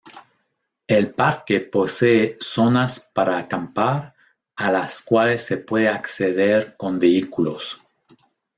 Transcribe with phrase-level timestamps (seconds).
[0.87, 4.15] El parque posee zonas para acampar
[4.55, 7.79] a las cuales se puede acceder con vehículos.